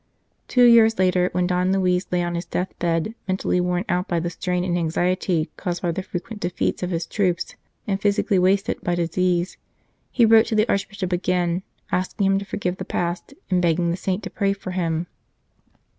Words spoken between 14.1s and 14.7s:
to pray